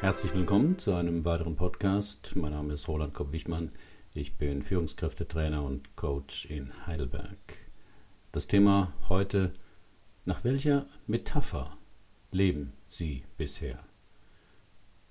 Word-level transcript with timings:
Herzlich 0.00 0.34
willkommen 0.34 0.78
zu 0.78 0.94
einem 0.94 1.26
weiteren 1.26 1.56
Podcast. 1.56 2.34
Mein 2.34 2.52
Name 2.52 2.72
ist 2.72 2.88
Roland 2.88 3.12
Kopp-Wichmann. 3.12 3.70
Ich 4.14 4.38
bin 4.38 4.62
Führungskräftetrainer 4.62 5.62
und 5.62 5.94
Coach 5.94 6.46
in 6.46 6.86
Heidelberg. 6.86 7.36
Das 8.32 8.46
Thema 8.46 8.94
heute: 9.10 9.52
Nach 10.24 10.42
welcher 10.42 10.86
Metapher 11.06 11.76
leben 12.30 12.72
Sie 12.88 13.24
bisher? 13.36 13.78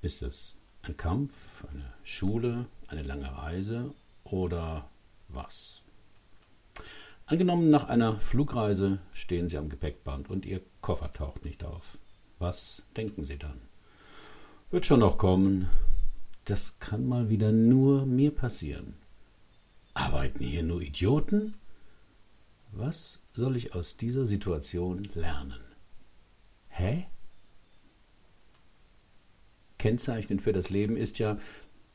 Ist 0.02 0.24
es 0.24 0.56
ein 0.82 0.98
Kampf, 0.98 1.68
eine 1.70 1.94
Schule, 2.02 2.66
eine 2.88 3.04
lange 3.04 3.32
Reise 3.32 3.94
oder 4.24 4.90
was? 5.28 5.84
Angenommen, 7.28 7.70
nach 7.70 7.90
einer 7.90 8.20
Flugreise 8.20 8.98
stehen 9.14 9.50
Sie 9.50 9.58
am 9.60 9.70
Gepäckband 9.70 10.32
und 10.32 10.48
Ihr 10.48 10.62
Koffer 10.82 11.14
taucht 11.14 11.46
nicht 11.46 11.64
auf. 11.64 12.00
Was 12.40 12.82
denken 12.98 13.24
Sie 13.24 13.38
dann? 13.38 13.62
Wird 14.72 14.86
schon 14.86 15.00
noch 15.00 15.18
kommen. 15.18 15.68
Das 16.46 16.78
kann 16.78 17.08
mal 17.08 17.32
wieder 17.32 17.52
nur 17.52 18.06
mir 18.06 18.30
passieren. 18.30 18.94
Arbeiten 19.96 20.44
hier 20.44 20.62
nur 20.62 20.84
Idioten? 20.84 21.56
Was 22.72 23.24
soll 23.34 23.56
ich 23.56 23.74
aus 23.74 23.98
dieser 23.98 24.28
Situation 24.28 25.10
lernen? 25.16 25.60
Hä? 26.68 27.08
Kennzeichnend 29.80 30.44
für 30.44 30.52
das 30.52 30.70
Leben 30.70 30.98
ist 30.98 31.18
ja, 31.18 31.40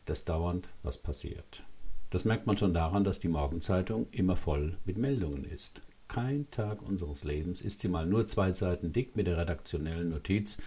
dass 0.05 0.25
dauernd 0.25 0.69
was 0.83 0.99
passiert. 0.99 1.63
Das 2.11 2.25
merkt 2.25 2.49
man 2.49 2.59
schon 2.59 2.75
daran, 2.75 3.05
dass 3.05 3.21
die 3.21 3.29
Morgenzeitung 3.29 4.09
immer 4.11 4.35
voll 4.35 4.79
mit 4.85 4.99
Meldungen 4.99 5.45
ist. 5.45 5.81
Kein 6.09 6.51
Tag 6.51 6.83
unseres 6.83 7.23
Lebens 7.23 7.61
ist 7.61 7.81
sie 7.81 7.89
mal 7.89 8.05
nur 8.05 8.27
zwei 8.27 8.51
Seiten 8.51 8.93
dick 8.93 9.15
mit 9.15 9.29
der 9.29 9.39
redaktionellen 9.39 10.09
Notiz 10.09 10.59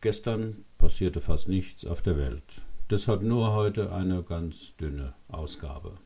Gestern 0.00 0.64
passierte 0.78 1.20
fast 1.20 1.48
nichts 1.48 1.84
auf 1.84 2.02
der 2.02 2.16
Welt. 2.16 2.62
Deshalb 2.90 3.22
nur 3.22 3.52
heute 3.54 3.92
eine 3.92 4.22
ganz 4.22 4.76
dünne 4.76 5.14
Ausgabe. 5.28 5.98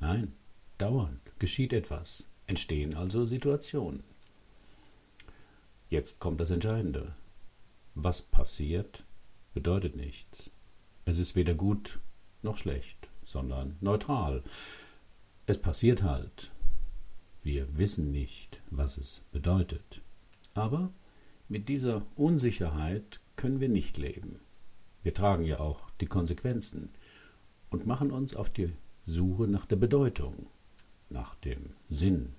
Nein, 0.00 0.32
dauernd 0.78 1.20
geschieht 1.38 1.72
etwas, 1.72 2.24
entstehen 2.46 2.94
also 2.94 3.24
Situationen. 3.24 4.02
Jetzt 5.88 6.18
kommt 6.20 6.40
das 6.40 6.50
Entscheidende. 6.50 7.14
Was 7.94 8.22
passiert, 8.22 9.04
bedeutet 9.54 9.96
nichts. 9.96 10.50
Es 11.04 11.18
ist 11.18 11.34
weder 11.36 11.54
gut 11.54 11.98
noch 12.42 12.56
schlecht, 12.56 13.08
sondern 13.24 13.76
neutral. 13.80 14.42
Es 15.46 15.60
passiert 15.60 16.02
halt. 16.02 16.50
Wir 17.42 17.76
wissen 17.76 18.10
nicht, 18.10 18.60
was 18.70 18.98
es 18.98 19.24
bedeutet. 19.32 20.02
Aber 20.54 20.92
mit 21.50 21.68
dieser 21.68 22.06
Unsicherheit 22.14 23.20
können 23.34 23.58
wir 23.58 23.68
nicht 23.68 23.98
leben. 23.98 24.38
Wir 25.02 25.12
tragen 25.12 25.44
ja 25.44 25.58
auch 25.58 25.90
die 26.00 26.06
Konsequenzen 26.06 26.90
und 27.70 27.86
machen 27.86 28.12
uns 28.12 28.36
auf 28.36 28.50
die 28.50 28.72
Suche 29.04 29.48
nach 29.48 29.66
der 29.66 29.76
Bedeutung, 29.76 30.46
nach 31.08 31.34
dem 31.34 31.74
Sinn. 31.88 32.34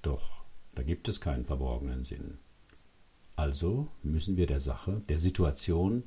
Doch 0.00 0.44
da 0.74 0.82
gibt 0.82 1.08
es 1.08 1.20
keinen 1.20 1.44
verborgenen 1.44 2.04
Sinn. 2.04 2.38
Also 3.36 3.88
müssen 4.02 4.38
wir 4.38 4.46
der 4.46 4.60
Sache, 4.60 5.02
der 5.10 5.18
Situation 5.18 6.04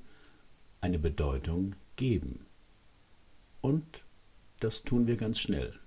eine 0.81 0.97
Bedeutung 0.97 1.75
geben. 1.95 2.47
Und 3.61 4.03
das 4.61 4.83
tun 4.83 5.05
wir 5.05 5.15
ganz 5.15 5.39
schnell. 5.39 5.79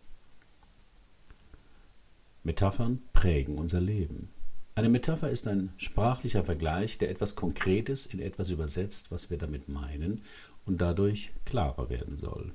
Metaphern 2.45 3.03
prägen 3.13 3.59
unser 3.59 3.81
Leben. 3.81 4.31
Eine 4.79 4.91
Metapher 4.91 5.29
ist 5.29 5.49
ein 5.49 5.73
sprachlicher 5.77 6.45
Vergleich, 6.45 6.99
der 6.99 7.11
etwas 7.11 7.35
Konkretes 7.35 8.07
in 8.07 8.21
etwas 8.21 8.51
übersetzt, 8.51 9.11
was 9.11 9.29
wir 9.29 9.37
damit 9.37 9.69
meinen, 9.69 10.23
und 10.67 10.81
dadurch 10.81 11.33
klarer 11.45 11.91
werden 11.91 12.17
soll. 12.17 12.55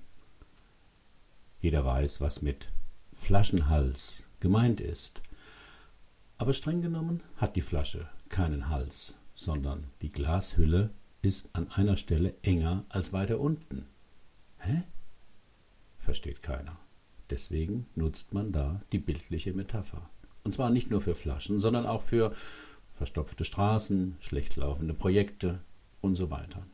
Jeder 1.60 1.84
weiß, 1.84 2.22
was 2.22 2.42
mit 2.42 2.68
Flaschenhals 3.12 4.26
gemeint 4.40 4.80
ist. 4.80 5.22
Aber 6.38 6.54
streng 6.54 6.82
genommen 6.82 7.22
hat 7.36 7.58
die 7.58 7.62
Flasche 7.62 8.08
keinen 8.30 8.70
Hals, 8.70 9.16
sondern 9.36 9.88
die 10.02 10.10
Glashülle 10.10 10.92
ist 11.22 11.50
an 11.52 11.70
einer 11.72 11.98
Stelle 11.98 12.36
enger 12.42 12.86
als 12.88 13.12
weiter 13.12 13.42
unten. 13.42 13.86
Hä? 14.60 14.84
Versteht 16.00 16.42
keiner. 16.42 16.78
Deswegen 17.30 17.86
nutzt 17.96 18.34
man 18.34 18.54
da 18.54 18.82
die 18.94 19.00
bildliche 19.00 19.52
Metapher. 19.52 20.10
Und 20.44 20.52
zwar 20.52 20.70
nicht 20.70 20.90
nur 20.90 21.02
für 21.02 21.16
Flaschen, 21.16 21.60
sondern 21.60 21.86
auch 21.86 22.02
für 22.02 22.34
verstopfte 22.94 23.46
Straßen, 23.46 24.18
schlecht 24.20 24.56
laufende 24.56 24.94
Projekte 24.94 25.60
und 26.02 26.16
so 26.16 26.32
weiter. 26.32 26.66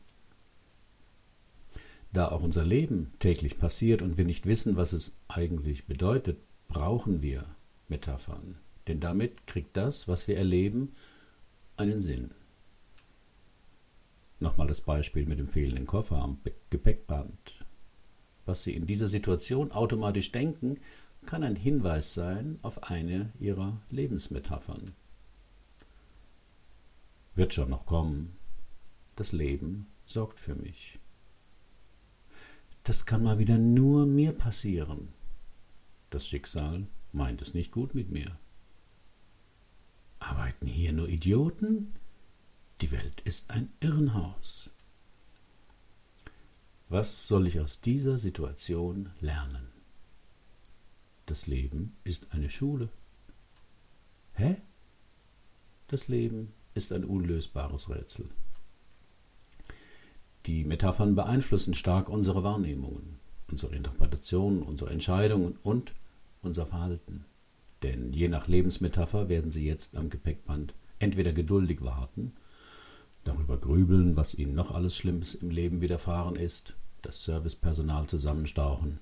Da 2.12 2.28
auch 2.28 2.42
unser 2.42 2.64
Leben 2.64 3.12
täglich 3.20 3.56
passiert 3.56 4.02
und 4.02 4.16
wir 4.16 4.24
nicht 4.24 4.46
wissen, 4.46 4.76
was 4.76 4.92
es 4.92 5.14
eigentlich 5.28 5.86
bedeutet, 5.86 6.38
brauchen 6.66 7.22
wir 7.22 7.44
Metaphern. 7.88 8.56
Denn 8.88 8.98
damit 8.98 9.46
kriegt 9.46 9.76
das, 9.76 10.08
was 10.08 10.26
wir 10.26 10.36
erleben, 10.36 10.92
einen 11.76 12.00
Sinn. 12.00 12.32
Nochmal 14.40 14.66
das 14.66 14.80
Beispiel 14.80 15.26
mit 15.26 15.38
dem 15.38 15.46
fehlenden 15.46 15.86
Koffer 15.86 16.16
am 16.16 16.40
Gepäckband. 16.70 17.64
Was 18.46 18.64
Sie 18.64 18.74
in 18.74 18.86
dieser 18.86 19.06
Situation 19.06 19.70
automatisch 19.70 20.32
denken, 20.32 20.80
kann 21.26 21.42
ein 21.42 21.56
Hinweis 21.56 22.14
sein 22.14 22.58
auf 22.62 22.84
eine 22.84 23.32
ihrer 23.38 23.80
Lebensmetaphern. 23.90 24.92
Wird 27.34 27.54
schon 27.54 27.70
noch 27.70 27.86
kommen. 27.86 28.36
Das 29.16 29.32
Leben 29.32 29.86
sorgt 30.06 30.40
für 30.40 30.54
mich. 30.54 30.98
Das 32.84 33.06
kann 33.06 33.22
mal 33.22 33.38
wieder 33.38 33.58
nur 33.58 34.06
mir 34.06 34.32
passieren. 34.32 35.08
Das 36.10 36.26
Schicksal 36.26 36.86
meint 37.12 37.42
es 37.42 37.54
nicht 37.54 37.70
gut 37.70 37.94
mit 37.94 38.10
mir. 38.10 38.38
Arbeiten 40.18 40.66
hier 40.66 40.92
nur 40.92 41.08
Idioten? 41.08 41.94
Die 42.80 42.90
Welt 42.90 43.20
ist 43.20 43.50
ein 43.50 43.70
Irrenhaus. 43.80 44.70
Was 46.88 47.28
soll 47.28 47.46
ich 47.46 47.60
aus 47.60 47.80
dieser 47.80 48.18
Situation 48.18 49.10
lernen? 49.20 49.69
Das 51.30 51.46
Leben 51.46 51.96
ist 52.02 52.32
eine 52.32 52.50
Schule. 52.50 52.88
Hä? 54.32 54.56
Das 55.86 56.08
Leben 56.08 56.52
ist 56.74 56.92
ein 56.92 57.04
unlösbares 57.04 57.88
Rätsel. 57.88 58.28
Die 60.46 60.64
Metaphern 60.64 61.14
beeinflussen 61.14 61.74
stark 61.74 62.08
unsere 62.08 62.42
Wahrnehmungen, 62.42 63.20
unsere 63.48 63.76
Interpretationen, 63.76 64.60
unsere 64.64 64.90
Entscheidungen 64.90 65.56
und 65.62 65.94
unser 66.42 66.66
Verhalten. 66.66 67.24
Denn 67.84 68.12
je 68.12 68.26
nach 68.26 68.48
Lebensmetapher 68.48 69.28
werden 69.28 69.52
Sie 69.52 69.64
jetzt 69.64 69.96
am 69.96 70.10
Gepäckband 70.10 70.74
entweder 70.98 71.32
geduldig 71.32 71.82
warten, 71.82 72.32
darüber 73.22 73.56
grübeln, 73.56 74.16
was 74.16 74.34
Ihnen 74.34 74.54
noch 74.54 74.72
alles 74.72 74.96
Schlimmes 74.96 75.36
im 75.36 75.50
Leben 75.50 75.80
widerfahren 75.80 76.34
ist, 76.34 76.74
das 77.02 77.22
Servicepersonal 77.22 78.08
zusammenstauchen 78.08 78.98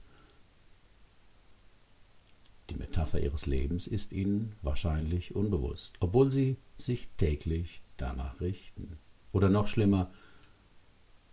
Metapher 2.78 3.20
ihres 3.20 3.46
Lebens 3.46 3.86
ist 3.86 4.12
ihnen 4.12 4.54
wahrscheinlich 4.62 5.34
unbewusst, 5.34 5.94
obwohl 6.00 6.30
sie 6.30 6.56
sich 6.76 7.08
täglich 7.16 7.82
danach 7.96 8.40
richten. 8.40 8.98
Oder 9.32 9.48
noch 9.48 9.68
schlimmer, 9.68 10.10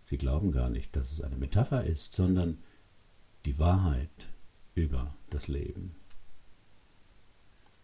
sie 0.04 0.18
glauben 0.18 0.52
gar 0.52 0.68
nicht, 0.68 0.94
dass 0.96 1.12
es 1.12 1.20
eine 1.20 1.36
Metapher 1.36 1.84
ist, 1.84 2.12
sondern 2.12 2.58
die 3.46 3.58
Wahrheit 3.58 4.10
über 4.74 5.14
das 5.30 5.48
Leben. 5.48 5.94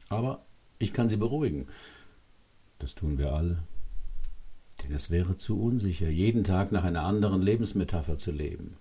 Aber 0.08 0.44
ich 0.78 0.92
kann 0.92 1.08
Sie 1.08 1.16
beruhigen, 1.16 1.68
das 2.78 2.94
tun 2.94 3.16
wir 3.16 3.32
alle, 3.32 3.62
denn 4.82 4.92
es 4.92 5.10
wäre 5.10 5.36
zu 5.36 5.60
unsicher, 5.62 6.10
jeden 6.10 6.44
Tag 6.44 6.72
nach 6.72 6.84
einer 6.84 7.04
anderen 7.04 7.40
Lebensmetapher 7.40 8.18
zu 8.18 8.32
leben. 8.32 8.76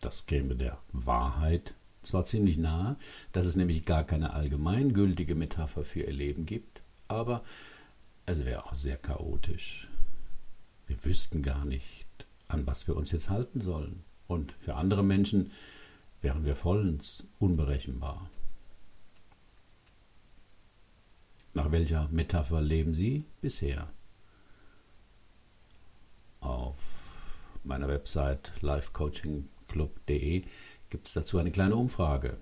Das 0.00 0.26
käme 0.26 0.56
der 0.56 0.78
Wahrheit 0.92 1.74
zwar 2.02 2.24
ziemlich 2.24 2.58
nahe, 2.58 2.96
dass 3.32 3.46
es 3.46 3.56
nämlich 3.56 3.84
gar 3.84 4.04
keine 4.04 4.32
allgemeingültige 4.32 5.34
Metapher 5.34 5.82
für 5.82 6.00
ihr 6.00 6.12
Leben 6.12 6.46
gibt, 6.46 6.82
aber 7.08 7.42
es 8.26 8.44
wäre 8.44 8.64
auch 8.66 8.74
sehr 8.74 8.96
chaotisch. 8.96 9.88
Wir 10.86 11.04
wüssten 11.04 11.42
gar 11.42 11.64
nicht, 11.64 12.06
an 12.48 12.66
was 12.66 12.86
wir 12.86 12.96
uns 12.96 13.10
jetzt 13.12 13.30
halten 13.30 13.60
sollen. 13.60 14.04
Und 14.26 14.52
für 14.60 14.74
andere 14.74 15.02
Menschen 15.02 15.52
wären 16.20 16.44
wir 16.44 16.54
vollends 16.54 17.26
unberechenbar. 17.38 18.28
Nach 21.54 21.70
welcher 21.72 22.08
Metapher 22.08 22.60
leben 22.60 22.94
Sie 22.94 23.24
bisher? 23.40 23.88
Auf 26.40 27.38
meiner 27.64 27.88
Website 27.88 28.52
lifecoachingclub.de 28.60 30.44
gibt 30.90 31.06
es 31.06 31.12
dazu 31.12 31.38
eine 31.38 31.50
kleine 31.50 31.76
Umfrage. 31.76 32.38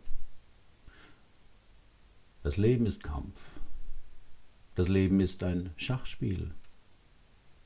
Das 2.43 2.57
Leben 2.57 2.87
ist 2.87 3.03
Kampf. 3.03 3.61
Das 4.75 4.89
Leben 4.89 5.21
ist 5.21 5.43
ein 5.43 5.71
Schachspiel. 5.77 6.55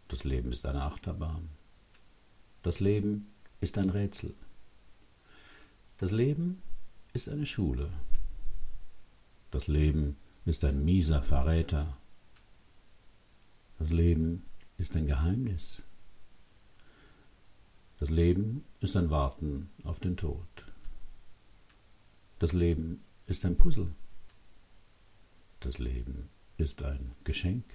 Das 0.08 0.24
Leben 0.24 0.52
ist 0.52 0.64
eine 0.64 0.82
Achterbahn. 0.82 1.48
Das 2.62 2.80
Leben 2.80 3.32
ist 3.60 3.78
ein 3.78 3.90
Rätsel. 3.90 4.34
Das 5.98 6.12
Leben 6.12 6.62
ist 7.12 7.28
eine 7.28 7.46
Schule. 7.46 7.92
Das 9.50 9.66
Leben 9.66 10.16
ist 10.44 10.64
ein 10.64 10.84
mieser 10.84 11.20
Verräter. 11.20 11.96
Das 13.78 13.90
Leben 13.90 14.44
ist 14.78 14.96
ein 14.96 15.06
Geheimnis. 15.06 15.82
Das 17.98 18.08
Leben 18.08 18.64
ist 18.80 18.96
ein 18.96 19.10
Warten 19.10 19.70
auf 19.84 19.98
den 19.98 20.16
Tod. 20.16 20.69
Das 22.40 22.54
Leben 22.54 23.04
ist 23.26 23.44
ein 23.44 23.58
Puzzle. 23.58 23.94
Das 25.60 25.78
Leben 25.78 26.30
ist 26.56 26.82
ein 26.82 27.12
Geschenk. 27.22 27.66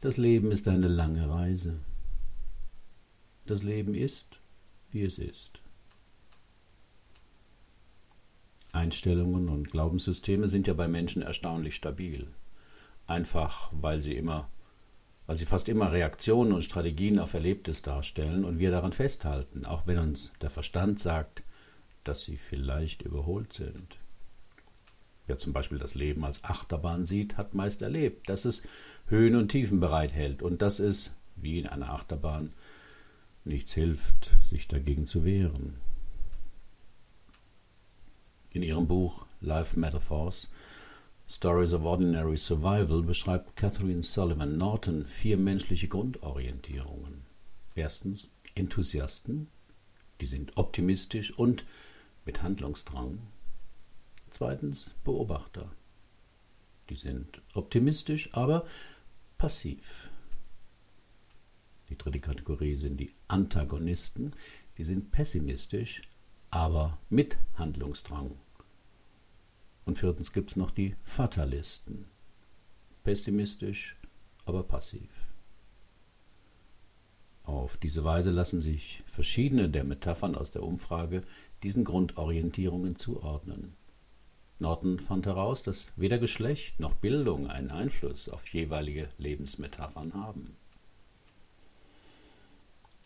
Das 0.00 0.18
Leben 0.18 0.52
ist 0.52 0.68
eine 0.68 0.86
lange 0.86 1.28
Reise. 1.28 1.80
Das 3.44 3.64
Leben 3.64 3.96
ist, 3.96 4.38
wie 4.92 5.02
es 5.02 5.18
ist. 5.18 5.60
Einstellungen 8.70 9.48
und 9.48 9.72
Glaubenssysteme 9.72 10.46
sind 10.46 10.68
ja 10.68 10.74
bei 10.74 10.86
Menschen 10.86 11.22
erstaunlich 11.22 11.74
stabil. 11.74 12.28
Einfach 13.08 13.72
weil 13.72 14.00
sie 14.00 14.14
immer, 14.14 14.48
weil 15.26 15.36
sie 15.36 15.46
fast 15.46 15.68
immer 15.68 15.90
Reaktionen 15.90 16.52
und 16.52 16.62
Strategien 16.62 17.18
auf 17.18 17.34
Erlebtes 17.34 17.82
darstellen 17.82 18.44
und 18.44 18.60
wir 18.60 18.70
daran 18.70 18.92
festhalten, 18.92 19.66
auch 19.66 19.88
wenn 19.88 19.98
uns 19.98 20.30
der 20.40 20.50
Verstand 20.50 21.00
sagt, 21.00 21.42
dass 22.04 22.24
sie 22.24 22.36
vielleicht 22.36 23.02
überholt 23.02 23.52
sind. 23.52 23.98
Wer 25.26 25.36
zum 25.38 25.52
Beispiel 25.52 25.78
das 25.78 25.94
Leben 25.94 26.24
als 26.24 26.42
Achterbahn 26.44 27.06
sieht, 27.06 27.36
hat 27.36 27.54
meist 27.54 27.82
erlebt, 27.82 28.28
dass 28.28 28.44
es 28.44 28.62
Höhen 29.06 29.36
und 29.36 29.48
Tiefen 29.48 29.80
bereithält 29.80 30.42
und 30.42 30.62
dass 30.62 30.78
es, 30.78 31.12
wie 31.36 31.58
in 31.58 31.66
einer 31.66 31.90
Achterbahn, 31.90 32.52
nichts 33.44 33.72
hilft, 33.72 34.36
sich 34.42 34.68
dagegen 34.68 35.06
zu 35.06 35.24
wehren. 35.24 35.76
In 38.50 38.62
ihrem 38.62 38.86
Buch 38.86 39.26
Life 39.40 39.78
Metaphors 39.78 40.48
Stories 41.28 41.72
of 41.72 41.84
Ordinary 41.84 42.36
Survival 42.36 43.02
beschreibt 43.02 43.56
Catherine 43.56 44.02
Sullivan 44.02 44.58
Norton 44.58 45.06
vier 45.06 45.38
menschliche 45.38 45.88
Grundorientierungen. 45.88 47.22
Erstens 47.74 48.28
Enthusiasten, 48.54 49.48
die 50.20 50.26
sind 50.26 50.56
optimistisch 50.58 51.30
und 51.38 51.64
mit 52.24 52.42
Handlungsdrang. 52.42 53.18
Zweitens 54.28 54.90
Beobachter, 55.04 55.70
die 56.88 56.94
sind 56.94 57.42
optimistisch, 57.54 58.32
aber 58.32 58.66
passiv. 59.38 60.10
Die 61.88 61.98
dritte 61.98 62.20
Kategorie 62.20 62.74
sind 62.74 62.98
die 62.98 63.12
Antagonisten, 63.28 64.32
die 64.78 64.84
sind 64.84 65.10
pessimistisch, 65.12 66.00
aber 66.50 66.98
mit 67.10 67.38
Handlungsdrang. 67.54 68.38
Und 69.84 69.98
viertens 69.98 70.32
gibt 70.32 70.50
es 70.50 70.56
noch 70.56 70.70
die 70.70 70.96
Fatalisten. 71.02 72.06
Pessimistisch, 73.04 73.96
aber 74.44 74.62
passiv. 74.62 75.31
Auf 77.44 77.76
diese 77.76 78.04
Weise 78.04 78.30
lassen 78.30 78.60
sich 78.60 79.02
verschiedene 79.06 79.68
der 79.68 79.84
Metaphern 79.84 80.36
aus 80.36 80.50
der 80.52 80.62
Umfrage 80.62 81.22
diesen 81.62 81.84
Grundorientierungen 81.84 82.96
zuordnen. 82.96 83.74
Norton 84.58 85.00
fand 85.00 85.26
heraus, 85.26 85.64
dass 85.64 85.88
weder 85.96 86.18
Geschlecht 86.18 86.78
noch 86.78 86.94
Bildung 86.94 87.48
einen 87.48 87.70
Einfluss 87.70 88.28
auf 88.28 88.46
jeweilige 88.48 89.08
Lebensmetaphern 89.18 90.14
haben. 90.14 90.56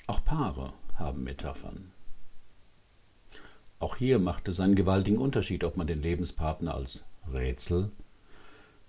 Auch 0.06 0.22
Paare 0.22 0.74
haben 0.96 1.24
Metaphern. 1.24 1.92
Auch 3.78 3.96
hier 3.96 4.18
macht 4.18 4.48
es 4.48 4.60
einen 4.60 4.74
gewaltigen 4.74 5.18
Unterschied, 5.18 5.64
ob 5.64 5.76
man 5.76 5.86
den 5.86 6.00
Lebenspartner 6.00 6.74
als 6.74 7.04
Rätsel, 7.32 7.90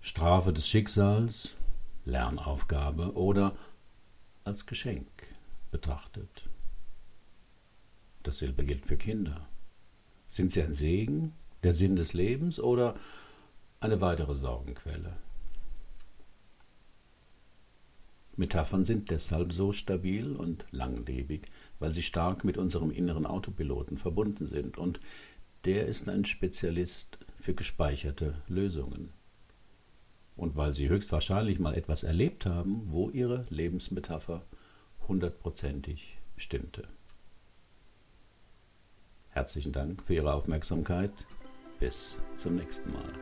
Strafe 0.01 0.53
des 0.53 0.67
Schicksals, 0.67 1.55
Lernaufgabe 2.05 3.13
oder 3.13 3.55
als 4.43 4.65
Geschenk 4.65 5.07
betrachtet. 5.71 6.49
Dasselbe 8.23 8.65
gilt 8.65 8.85
für 8.85 8.97
Kinder. 8.97 9.47
Sind 10.27 10.51
sie 10.51 10.61
ein 10.61 10.73
Segen, 10.73 11.33
der 11.63 11.73
Sinn 11.73 11.95
des 11.95 12.13
Lebens 12.13 12.59
oder 12.59 12.95
eine 13.79 14.01
weitere 14.01 14.35
Sorgenquelle? 14.35 15.17
Metaphern 18.35 18.85
sind 18.85 19.09
deshalb 19.09 19.51
so 19.51 19.71
stabil 19.71 20.35
und 20.35 20.65
langlebig, 20.71 21.43
weil 21.79 21.91
sie 21.91 22.03
stark 22.03 22.43
mit 22.43 22.57
unserem 22.57 22.91
inneren 22.91 23.25
Autopiloten 23.25 23.97
verbunden 23.97 24.45
sind 24.45 24.77
und 24.77 24.99
der 25.65 25.87
ist 25.87 26.07
ein 26.07 26.23
Spezialist 26.23 27.17
für 27.37 27.55
gespeicherte 27.55 28.35
Lösungen. 28.47 29.09
Und 30.35 30.55
weil 30.55 30.71
sie 30.71 30.87
höchstwahrscheinlich 30.87 31.57
mal 31.57 31.73
etwas 31.73 32.03
erlebt 32.03 32.45
haben, 32.45 32.83
wo 32.85 33.09
ihre 33.09 33.47
Lebensmetapher 33.49 34.43
hundertprozentig 35.07 36.17
stimmte. 36.35 36.87
Herzlichen 39.29 39.71
Dank 39.71 40.01
für 40.01 40.15
Ihre 40.15 40.33
Aufmerksamkeit. 40.33 41.11
Bis 41.79 42.17
zum 42.37 42.55
nächsten 42.55 42.91
Mal. 42.91 43.13